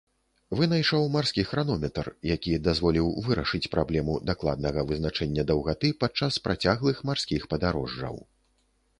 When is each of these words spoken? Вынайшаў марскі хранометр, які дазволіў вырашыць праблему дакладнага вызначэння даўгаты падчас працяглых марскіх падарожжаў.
Вынайшаў 0.59 1.03
марскі 1.15 1.41
хранометр, 1.49 2.07
які 2.29 2.51
дазволіў 2.67 3.11
вырашыць 3.27 3.61
праблему 3.75 4.15
дакладнага 4.29 4.85
вызначэння 4.91 5.45
даўгаты 5.51 5.87
падчас 6.05 6.39
працяглых 6.47 7.03
марскіх 7.11 7.45
падарожжаў. 7.53 8.17